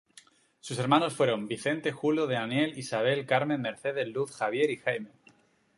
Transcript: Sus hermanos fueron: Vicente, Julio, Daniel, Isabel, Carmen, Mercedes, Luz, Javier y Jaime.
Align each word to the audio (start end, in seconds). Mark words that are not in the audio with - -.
Sus 0.61 0.79
hermanos 0.79 1.13
fueron: 1.13 1.47
Vicente, 1.47 1.91
Julio, 1.91 2.25
Daniel, 2.25 2.75
Isabel, 2.75 3.27
Carmen, 3.27 3.61
Mercedes, 3.61 4.07
Luz, 4.07 4.31
Javier 4.31 4.71
y 4.71 4.77
Jaime. 4.77 5.11